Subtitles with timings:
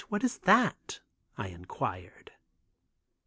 [0.09, 0.99] What is that?"
[1.37, 2.31] I inquired.